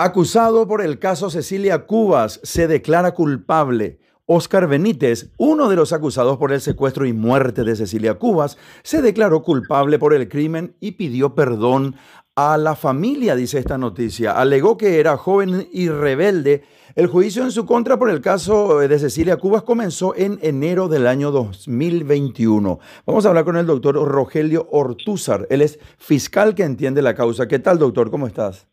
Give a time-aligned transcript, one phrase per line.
[0.00, 3.98] Acusado por el caso Cecilia Cubas, se declara culpable.
[4.26, 9.02] Oscar Benítez, uno de los acusados por el secuestro y muerte de Cecilia Cubas, se
[9.02, 11.96] declaró culpable por el crimen y pidió perdón
[12.36, 14.38] a la familia, dice esta noticia.
[14.38, 16.62] Alegó que era joven y rebelde.
[16.94, 21.08] El juicio en su contra por el caso de Cecilia Cubas comenzó en enero del
[21.08, 22.78] año 2021.
[23.04, 25.48] Vamos a hablar con el doctor Rogelio Ortúzar.
[25.50, 27.48] Él es fiscal que entiende la causa.
[27.48, 28.12] ¿Qué tal, doctor?
[28.12, 28.68] ¿Cómo estás?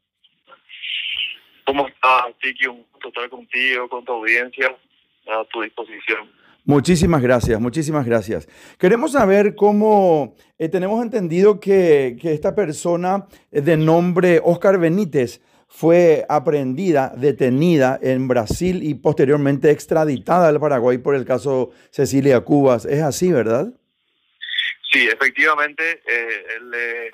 [1.65, 2.67] ¿Cómo estás, Tiki?
[2.67, 4.75] Un gusto estar contigo, con tu audiencia,
[5.27, 6.29] a tu disposición.
[6.63, 8.47] Muchísimas gracias, muchísimas gracias.
[8.79, 16.25] Queremos saber cómo eh, tenemos entendido que, que, esta persona de nombre Oscar Benítez fue
[16.29, 22.85] aprehendida, detenida en Brasil y posteriormente extraditada al Paraguay por el caso Cecilia Cubas.
[22.85, 23.67] ¿Es así, verdad?
[24.91, 27.11] Sí, efectivamente, eh, él eh,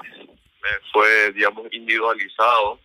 [0.93, 2.79] fue, digamos, individualizado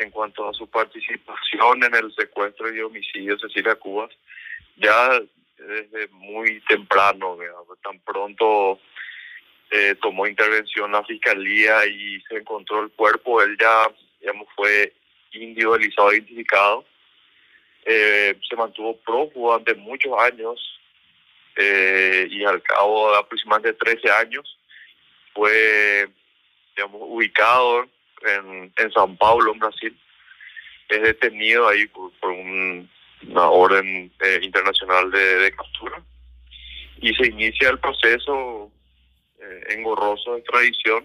[0.00, 4.10] en cuanto a su participación en el secuestro y homicidio de Cecilia Cubas,
[4.76, 5.20] ya
[5.58, 7.36] desde muy temprano,
[7.82, 8.80] tan pronto
[9.70, 14.92] eh, tomó intervención la fiscalía y se encontró el cuerpo, él ya, digamos, fue
[15.32, 16.84] individualizado, identificado,
[17.84, 20.80] eh, se mantuvo prófugo durante muchos años
[21.56, 24.58] eh, y al cabo de aproximadamente 13 años
[25.34, 26.08] fue,
[26.74, 27.86] digamos, ubicado
[28.22, 29.98] en, en San Paulo, en Brasil.
[30.88, 36.02] Es detenido ahí por, una orden eh, internacional de, captura.
[37.00, 38.70] Y se inicia el proceso
[39.38, 41.04] eh, engorroso de extradición,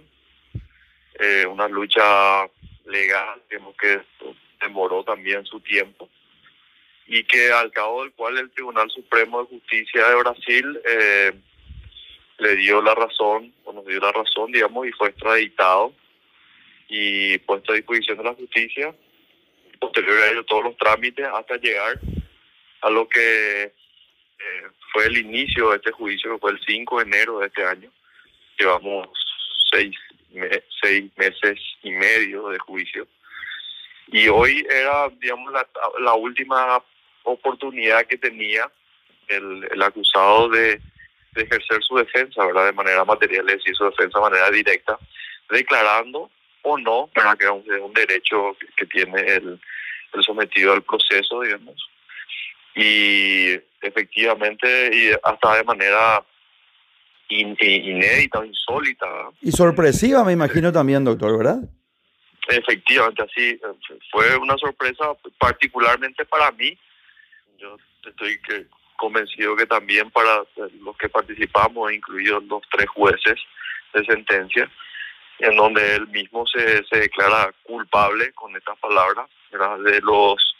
[1.19, 2.47] eh, una lucha
[2.85, 3.41] legal
[3.79, 4.01] que
[4.61, 6.09] demoró también su tiempo.
[7.07, 11.33] Y que al cabo del cual el Tribunal Supremo de Justicia de Brasil eh,
[12.39, 15.93] le dio la razón, o nos dio la razón, digamos, y fue extraditado
[16.87, 18.95] y puesto a disposición de la justicia.
[19.79, 21.99] Posterior a ello, todos los trámites hasta llegar
[22.81, 27.03] a lo que eh, fue el inicio de este juicio, que fue el 5 de
[27.03, 27.91] enero de este año.
[28.57, 29.09] Llevamos
[29.71, 29.95] seis,
[30.81, 33.07] seis meses y medio de juicio.
[34.07, 35.67] Y hoy era, digamos, la,
[35.99, 36.81] la última
[37.23, 38.69] oportunidad que tenía
[39.27, 40.79] el, el acusado de,
[41.33, 42.67] de, ejercer su defensa, ¿verdad?
[42.67, 44.97] De manera material, es decir, su defensa de manera directa,
[45.49, 46.29] declarando
[46.65, 49.59] o no, para que es un, derecho que, tiene el,
[50.13, 51.89] el, sometido al proceso, digamos.
[52.75, 56.25] Y efectivamente, y hasta de manera
[57.29, 59.05] inédita, insólita.
[59.41, 61.59] Y sorpresiva, me imagino también, doctor, ¿verdad?
[62.47, 63.59] Efectivamente, así
[64.11, 66.77] fue una sorpresa particularmente para mí.
[67.57, 68.65] Yo estoy que,
[68.97, 70.43] convencido que también para
[70.81, 73.39] los que participamos, incluidos los tres jueces
[73.93, 74.69] de sentencia,
[75.39, 80.55] en donde él mismo se, se declara culpable con estas palabras de los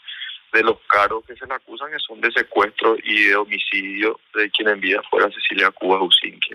[0.52, 4.50] de los cargos que se le acusan que son de secuestro y de homicidio de
[4.50, 6.54] quien en vida fuera Cecilia Cuba Usinqui.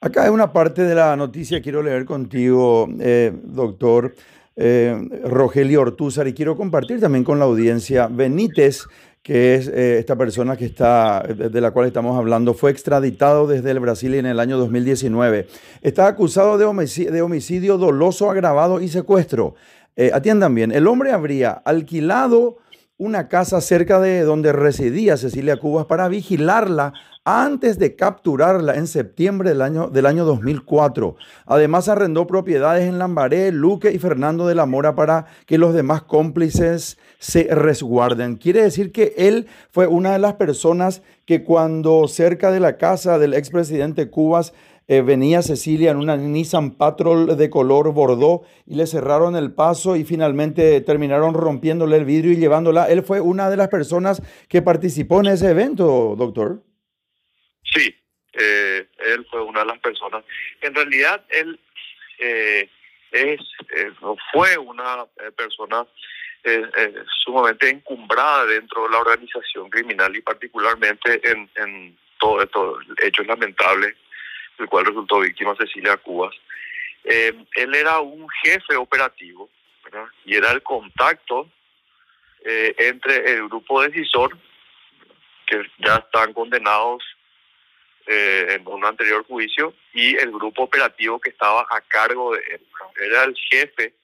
[0.00, 4.14] Acá hay una parte de la noticia quiero leer contigo, eh, doctor
[4.56, 8.08] eh, Rogelio Ortúzar, y quiero compartir también con la audiencia.
[8.10, 8.86] Benítez
[9.22, 13.70] que es eh, esta persona que está, de la cual estamos hablando, fue extraditado desde
[13.70, 15.46] el Brasil en el año 2019.
[15.80, 19.54] Está acusado de homicidio, de homicidio doloso, agravado y secuestro.
[19.94, 22.56] Eh, atiendan bien, el hombre habría alquilado
[22.96, 26.92] una casa cerca de donde residía Cecilia Cubas para vigilarla
[27.24, 31.16] antes de capturarla en septiembre del año, del año 2004.
[31.46, 36.02] Además arrendó propiedades en Lambaré, Luque y Fernando de la Mora para que los demás
[36.02, 38.36] cómplices se resguarden.
[38.36, 43.18] Quiere decir que él fue una de las personas que cuando cerca de la casa
[43.18, 44.52] del expresidente Cubas
[44.88, 49.94] eh, venía Cecilia en una Nissan Patrol de color bordó y le cerraron el paso
[49.94, 52.86] y finalmente terminaron rompiéndole el vidrio y llevándola.
[52.86, 56.62] Él fue una de las personas que participó en ese evento, doctor.
[57.74, 57.94] Sí,
[58.32, 60.24] eh, él fue una de las personas.
[60.60, 61.58] En realidad, él
[62.18, 62.68] eh,
[63.10, 63.40] es
[63.74, 63.92] eh,
[64.32, 65.06] fue una
[65.36, 65.86] persona
[67.24, 73.94] sumamente encumbrada dentro de la organización criminal y particularmente en, en todo estos hechos lamentables,
[74.58, 76.34] del cual resultó víctima Cecilia Cubas.
[77.04, 79.48] él era un jefe operativo
[80.24, 81.48] y era el contacto
[82.44, 84.36] entre el grupo decisor,
[85.46, 87.04] que ya están condenados
[88.06, 92.60] eh, en un anterior juicio y el grupo operativo que estaba a cargo de él.
[93.00, 93.94] Era el jefe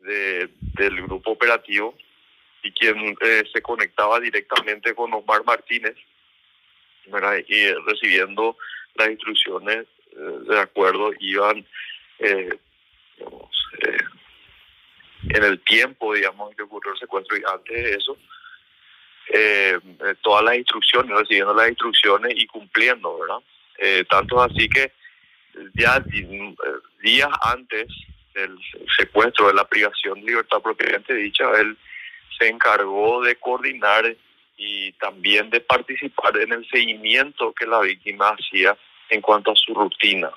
[0.00, 1.96] de, del grupo operativo
[2.62, 5.96] y quien eh, se conectaba directamente con Omar Martínez
[7.48, 8.56] y recibiendo
[8.94, 11.66] las instrucciones eh, de acuerdo iban
[12.18, 13.48] digamos,
[15.30, 18.16] en el tiempo, digamos, que ocurrió el secuestro y antes de eso,
[19.28, 19.78] eh,
[20.20, 23.38] todas las instrucciones, recibiendo las instrucciones y cumpliendo, ¿verdad?
[23.78, 24.92] Eh, tanto así que
[25.74, 26.02] ya
[27.02, 27.88] días antes
[28.34, 28.56] del
[28.96, 31.76] secuestro, de la privación de libertad propiamente dicha, él
[32.38, 34.16] se encargó de coordinar
[34.56, 38.76] y también de participar en el seguimiento que la víctima hacía
[39.08, 40.30] en cuanto a su rutina.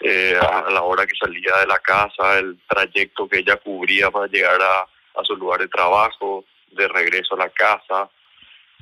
[0.00, 4.26] Eh, a la hora que salía de la casa, el trayecto que ella cubría para
[4.26, 8.10] llegar a su lugar de trabajo, de regreso a la casa,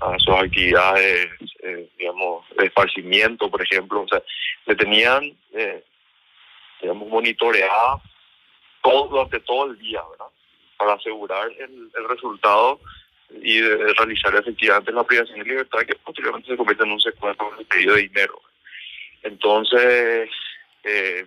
[0.00, 1.28] a sus actividades,
[1.62, 4.02] eh, digamos, de esparcimiento, por ejemplo.
[4.02, 4.22] O sea,
[4.66, 5.82] le tenían, eh,
[6.80, 8.00] digamos, monitoreada
[8.82, 10.32] durante todo el día, ¿verdad?
[10.78, 12.80] Para asegurar el, el resultado
[13.42, 17.66] y realizar efectivamente la privación de libertad que posteriormente se convierte en un secuestro el
[17.66, 18.40] pedido de dinero.
[19.22, 20.30] Entonces,
[20.84, 21.26] eh,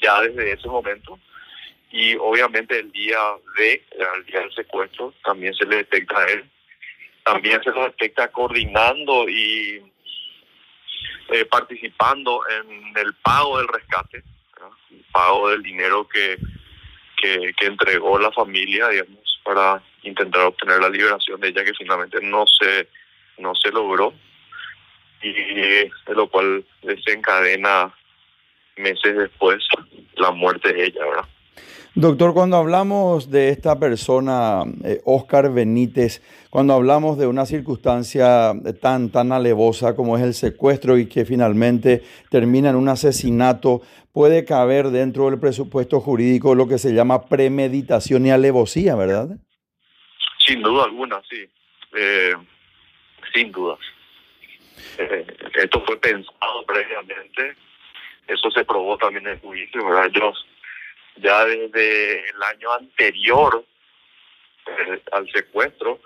[0.00, 1.18] ya desde ese momento,
[1.94, 3.20] y obviamente el día
[3.56, 3.84] de,
[4.16, 6.50] el día del secuestro, también se le detecta a él,
[7.22, 9.80] también se lo detecta coordinando y
[11.28, 14.24] eh, participando en el pago del rescate,
[14.90, 16.36] el pago del dinero que,
[17.16, 22.44] que, entregó la familia, digamos, para intentar obtener la liberación de ella que finalmente no
[22.58, 22.88] se
[23.38, 24.12] no se logró
[25.22, 27.94] y de lo cual desencadena
[28.76, 29.64] meses después
[30.16, 31.28] la muerte de ella, ¿verdad?
[31.96, 39.12] Doctor, cuando hablamos de esta persona, eh, Oscar Benítez, cuando hablamos de una circunstancia tan,
[39.12, 43.82] tan alevosa como es el secuestro y que finalmente termina en un asesinato,
[44.12, 49.28] puede caber dentro del presupuesto jurídico lo que se llama premeditación y alevosía, ¿verdad?
[50.44, 51.48] Sin duda alguna, sí.
[51.96, 52.34] Eh,
[53.32, 53.78] sin dudas.
[54.98, 55.26] Eh,
[55.62, 57.54] esto fue pensado previamente,
[58.26, 60.06] eso se probó también en el juicio, ¿verdad?
[60.12, 60.44] Ellos
[61.16, 63.64] ya desde el año anterior
[64.66, 66.00] eh, al secuestro,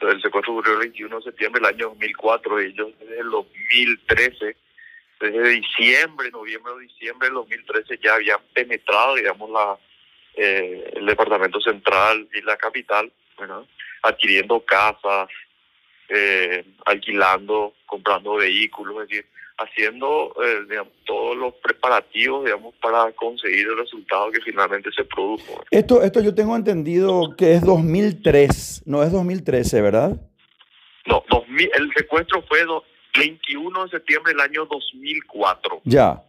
[0.00, 4.56] el secuestro ocurrió el 21 de septiembre del año 2004, ellos desde el 2013,
[5.20, 9.78] desde diciembre, noviembre o diciembre del 2013 ya habían penetrado, digamos, la
[10.34, 13.12] el departamento central y la capital
[14.02, 15.28] adquiriendo casas,
[16.08, 19.26] eh, alquilando, comprando vehículos, es decir,
[19.58, 25.62] haciendo eh, todos los preparativos, digamos, para conseguir el resultado que finalmente se produjo.
[25.70, 30.16] Esto, esto yo tengo entendido que es 2003, no es 2013, ¿verdad?
[31.06, 31.24] No,
[31.58, 32.68] el secuestro fue el
[33.18, 35.80] 21 de septiembre del año 2004.
[35.84, 36.22] Ya,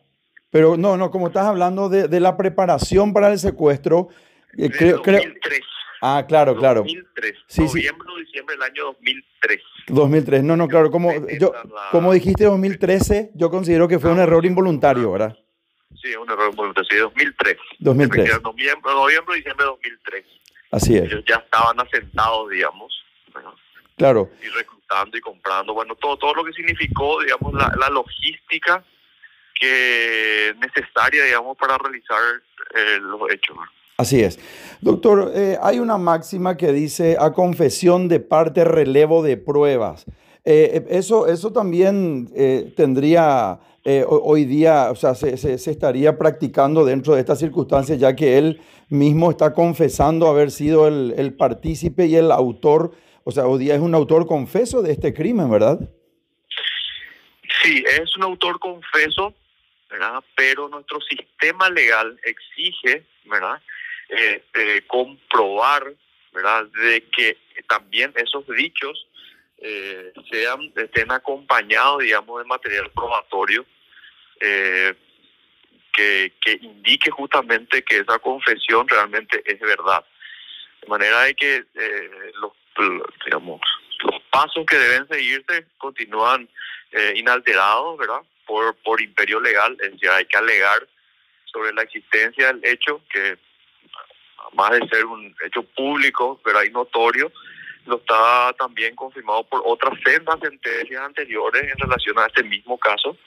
[0.49, 4.09] pero no, no, como estás hablando de, de la preparación para el secuestro,
[4.57, 5.61] eh, creo, 2003.
[6.05, 6.81] Ah, claro, claro.
[6.81, 7.33] 2003.
[7.47, 9.61] Sí, noviembre o diciembre del año 2003.
[9.87, 10.43] 2003.
[10.43, 10.91] No, no, claro.
[10.91, 11.53] Como, yo,
[11.91, 15.37] como dijiste 2013, yo considero que fue un error involuntario, ¿verdad?
[16.01, 16.89] Sí, un error involuntario.
[16.91, 17.57] Sí, 2003.
[17.79, 18.41] 2003.
[18.43, 20.25] Noviembre, noviembre diciembre de 2003.
[20.71, 21.03] Así es.
[21.03, 23.01] Ellos ya estaban asentados, digamos.
[23.95, 24.29] Claro.
[24.43, 25.73] Y reclutando y comprando.
[25.73, 28.83] Bueno, todo, todo lo que significó, digamos, la, la logística
[29.57, 32.19] que necesaria, digamos, para realizar
[32.75, 33.55] eh, los hechos.
[33.97, 34.39] Así es.
[34.81, 40.05] Doctor, eh, hay una máxima que dice a confesión de parte relevo de pruebas.
[40.45, 42.27] Eh, eh, eso, eso también
[42.75, 43.59] tendría
[44.07, 48.61] hoy día, o sea, se, se, estaría practicando dentro de estas circunstancias, ya que él
[48.87, 52.93] mismo está confesando haber sido el, el partícipe y el autor,
[53.25, 55.79] o sea, hoy día es un autor confeso de este crimen, ¿verdad?
[57.61, 59.33] Sí, es un autor confeso,
[59.89, 60.23] ¿verdad?
[60.35, 63.61] Pero nuestro sistema legal exige, ¿verdad?
[64.09, 65.93] Eh, comprobar,
[66.31, 69.07] ¿verdad?, de que también esos dichos
[69.65, 73.65] eh, sean estén acompañados, digamos, de material probatorio
[74.41, 74.93] eh,
[75.93, 80.03] que, que indique justamente que esa confesión realmente es verdad.
[80.81, 82.51] De manera de que eh, los,
[83.23, 83.61] digamos,
[83.99, 86.49] los pasos que deben seguirse continúan
[87.15, 88.21] inalterados, ¿verdad?
[88.45, 90.87] Por, por imperio legal, es decir, hay que alegar
[91.45, 93.39] sobre la existencia del hecho que
[94.55, 97.31] más de ser un hecho público, pero hay notorio,
[97.85, 103.17] lo está también confirmado por otras sendas sentencias anteriores en relación a este mismo caso.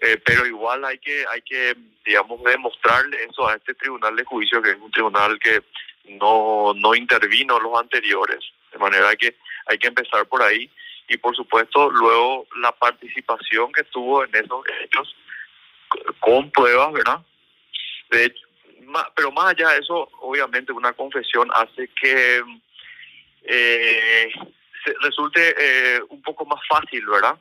[0.00, 4.62] Eh, pero igual hay que, hay que, digamos, demostrarle eso a este tribunal de juicio,
[4.62, 5.62] que es un tribunal que
[6.04, 8.38] no, no intervino los anteriores.
[8.72, 10.70] De manera que hay que empezar por ahí.
[11.08, 15.16] Y por supuesto, luego la participación que tuvo en esos hechos
[16.20, 17.20] con pruebas, ¿verdad?
[18.10, 18.46] De hecho,
[19.14, 22.42] pero más allá de eso, obviamente una confesión hace que
[23.44, 24.32] eh,
[25.02, 27.38] resulte eh, un poco más fácil, ¿verdad?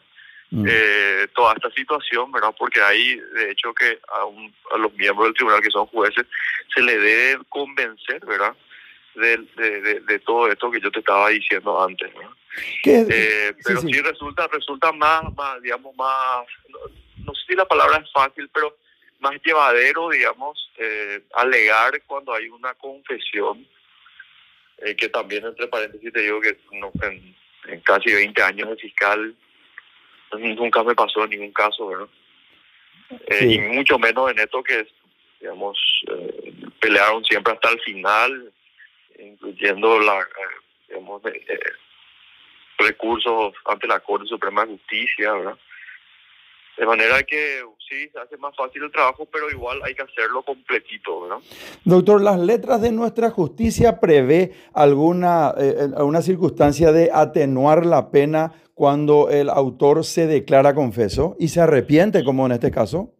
[0.51, 0.65] mm.
[0.67, 2.53] eh, toda esta situación, ¿verdad?
[2.57, 6.25] Porque hay, de hecho, que a, a, los miembros del tribunal que son jueces
[6.73, 8.55] se le debe convencer, ¿verdad?
[9.15, 12.35] De, de, de, todo esto que yo te estaba diciendo antes, ¿no?
[12.85, 16.45] Eh, pero sí, resulta resulta más, más digamos, más,
[17.17, 18.77] no, sé si la palabra es fácil, pero
[19.19, 23.65] más llevadero, digamos, eh, alegar cuando hay una confesión,
[24.79, 29.35] eh, que también, entre paréntesis, te digo que no, en, casi 20 años de fiscal
[30.31, 32.07] nunca me pasó en ningún caso, ¿verdad?
[33.41, 34.87] y mucho menos en esto que,
[35.39, 35.79] digamos,
[36.79, 38.53] pelearon siempre hasta el final,
[39.17, 40.27] incluyendo la,
[40.87, 41.21] digamos,
[42.77, 45.57] recursos ante la Corte Suprema de Justicia, ¿verdad?
[46.79, 50.43] De manera que sí, se hace más fácil el trabajo, pero igual hay que hacerlo
[50.43, 51.39] completito, ¿verdad?
[51.83, 58.53] Doctor, ¿las letras de nuestra justicia prevé alguna, eh, alguna circunstancia de atenuar la pena
[58.73, 63.13] cuando el autor se declara confeso y se arrepiente, como en este caso?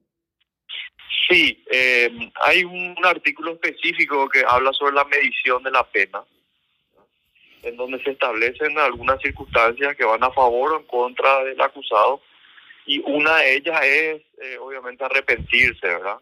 [1.28, 2.10] Sí, eh,
[2.42, 6.24] hay un artículo específico que habla sobre la medición de la pena
[7.64, 12.22] en donde se establecen algunas circunstancias que van a favor o en contra del acusado
[12.90, 16.18] y una de ellas es eh, obviamente arrepentirse, ¿verdad?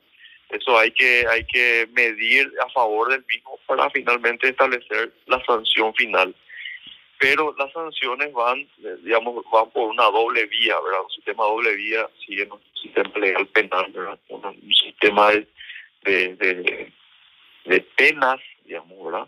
[0.50, 5.93] Eso hay que hay que medir a favor del mismo para finalmente establecer la sanción
[5.95, 6.36] final.
[7.19, 11.03] Pero las sanciones van, eh, digamos, van por una doble vía, ¿verdad?
[11.05, 14.19] Un sistema doble vía sigue un sistema legal penal, ¿verdad?
[14.27, 16.91] Un, sistema de, de,
[17.63, 19.27] de penas, digamos, ¿verdad?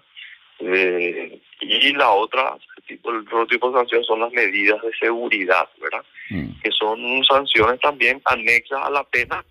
[0.59, 5.69] Eh, y la otra, tipo, el otro tipo de sanciones son las medidas de seguridad,
[5.79, 6.03] ¿verdad?
[6.29, 6.59] Mm.
[6.61, 9.43] Que son sanciones también anexas a la pena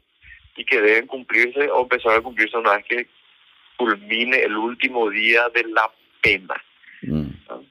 [0.56, 3.08] y que deben cumplirse o empezar a cumplirse una vez que
[3.76, 6.54] culmine el último día de la pena,
[7.02, 7.28] mm.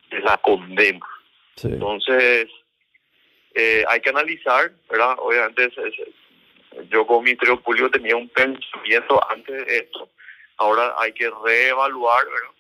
[0.10, 1.06] de la condena.
[1.64, 2.48] Entonces,
[3.56, 5.16] eh, hay que analizar, ¿verdad?
[5.20, 5.70] Obviamente,
[6.90, 10.10] yo con mi trío público tenía un pensamiento antes de esto.
[10.58, 12.57] Ahora hay que reevaluar, ¿verdad?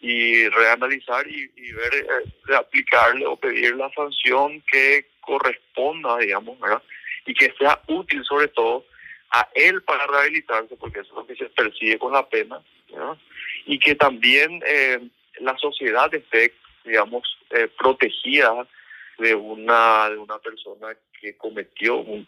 [0.00, 6.82] Y reanalizar y, ver, eh, aplicarle o pedir la sanción que corresponda, digamos, ¿verdad?
[7.24, 8.84] Y que sea útil sobre todo
[9.30, 12.60] a él para rehabilitarse, porque eso es lo que se persigue con la pena,
[12.92, 13.16] ¿verdad?
[13.64, 15.00] Y que también eh,
[15.40, 18.66] la sociedad esté, digamos, eh, protegida
[19.18, 20.88] de una, de una persona
[21.20, 22.26] que cometió un,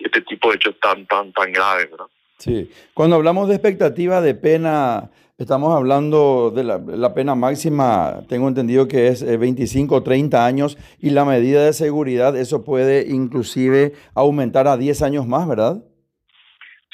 [0.00, 2.06] este tipo de hechos tan, tan, tan graves, ¿verdad?
[2.38, 8.88] Sí, cuando hablamos de expectativa de pena, estamos hablando de la, pena máxima, tengo entendido
[8.88, 14.68] que es 25 o 30 años y la medida de seguridad, eso puede inclusive aumentar
[14.68, 15.76] a 10 años más, ¿verdad?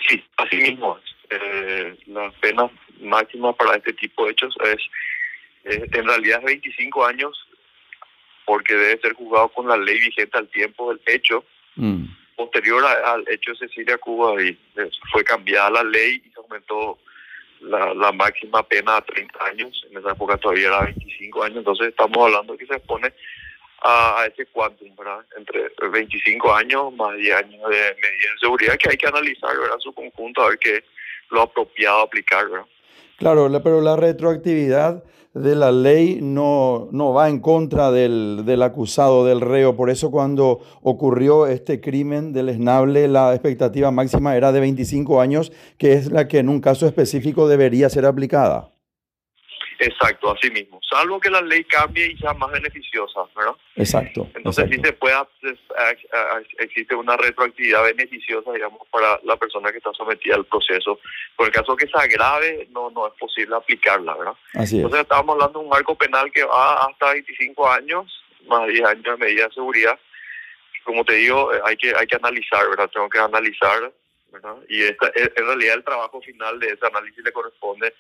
[0.09, 0.99] Sí, así mismo.
[1.31, 2.71] Eh, la pena
[3.01, 4.79] máxima para este tipo de hechos es,
[5.65, 7.47] en realidad es 25 años
[8.45, 11.45] porque debe ser juzgado con la ley vigente al tiempo del hecho.
[12.51, 16.99] Posterior al hecho de Cecilia Cuba y eh, fue cambiada la ley y se aumentó
[17.61, 22.19] la, máxima pena a 30 años, en esa época todavía era 25 años, entonces estamos
[22.19, 23.13] hablando que se pone
[23.83, 25.25] a, ese quantum, ¿verdad?
[25.37, 29.79] Entre 25 años más 10 años de medida de seguridad que hay que analizar, ¿verdad?
[29.79, 30.85] Su conjunto, a ver qué es
[31.31, 32.67] lo apropiado aplicar, ¿verdad?
[33.21, 39.27] Claro, pero la retroactividad de la ley no, no va en contra del, del, acusado,
[39.27, 39.77] del reo.
[39.77, 45.53] Por eso cuando ocurrió este crimen del esnable, la expectativa máxima era de 25 años,
[45.77, 48.71] que es la que en un caso específico debería ser aplicada.
[49.81, 50.79] Exacto, así mismo.
[50.89, 53.55] Salvo que la ley cambie y sea más beneficiosa, ¿verdad?
[53.77, 54.29] Exacto.
[54.35, 55.17] Entonces sí se puede,
[56.59, 61.01] existe una retroactividad beneficiosa, digamos, para la persona que está sometida al proceso.
[61.35, 64.35] Por el caso que se agrave, no, no es posible aplicarla, ¿verdad?
[64.53, 64.85] Así es.
[64.85, 69.05] Entonces estamos hablando de un marco penal que va hasta 25 años, más 10 años
[69.05, 69.99] de medida de seguridad.
[70.85, 72.91] Como te digo, eh, hay que, hay que analizar, ¿verdad?
[72.93, 73.91] Tengo que analizar,
[74.31, 74.57] ¿verdad?
[74.69, 77.95] Y esta, en realidad el trabajo final de ese análisis le corresponde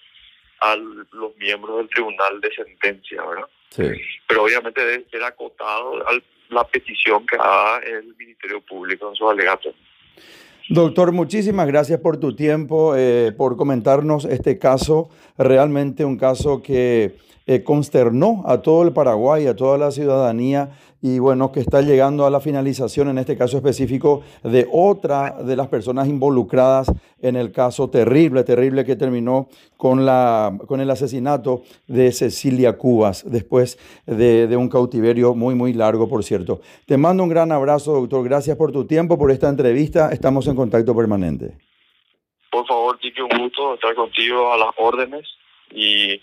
[0.60, 3.48] a los miembros del tribunal de sentencia, ¿verdad?
[3.70, 3.84] Sí.
[4.26, 6.12] Pero obviamente debe ser acotado a
[6.50, 9.72] la petición que haga el Ministerio Público en su alegato.
[10.68, 17.16] Doctor, muchísimas gracias por tu tiempo, eh, por comentarnos este caso, realmente un caso que
[17.50, 20.70] eh, consternó a todo el Paraguay, a toda la ciudadanía
[21.02, 25.56] y bueno, que está llegando a la finalización, en este caso específico, de otra de
[25.56, 31.62] las personas involucradas en el caso terrible, terrible que terminó con, la, con el asesinato
[31.88, 36.60] de Cecilia Cubas, después de, un cautiverio muy, muy largo, por cierto.
[36.86, 38.22] Te mando un gran abrazo, doctor.
[38.22, 40.12] Gracias por tu tiempo, por esta entrevista.
[40.12, 41.58] Estamos en contacto permanente.
[42.52, 45.26] Por favor, Tiki, un gusto estar contigo a las órdenes
[45.72, 46.20] y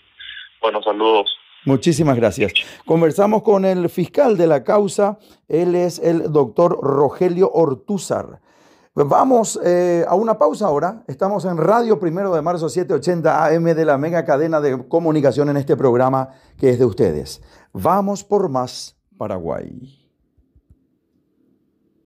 [0.60, 1.30] bueno, saludos.
[1.64, 2.52] Muchísimas gracias.
[2.86, 8.40] Conversamos con el fiscal de la causa, él es el doctor Rogelio Ortúzar.
[8.94, 11.04] Vamos eh, a una pausa ahora.
[11.06, 15.56] Estamos en Radio Primero de Marzo 780 AM de la mega cadena de comunicación en
[15.56, 17.40] este programa que es de ustedes.
[17.72, 20.07] Vamos por más Paraguay.